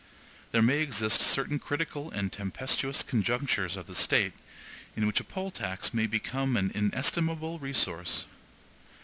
There 0.51 0.63
may 0.63 0.79
exist 0.81 1.21
certain 1.21 1.59
critical 1.59 2.09
and 2.09 2.33
tempestuous 2.33 3.03
conjunctures 3.03 3.77
of 3.77 3.85
the 3.85 3.93
State, 3.93 4.33
in 4.95 5.05
which 5.05 5.19
a 5.19 5.23
poll 5.23 5.51
tax 5.51 5.93
may 5.93 6.07
become 6.07 6.57
an 6.57 6.71
inestimable 6.73 7.59
resource. 7.59 8.25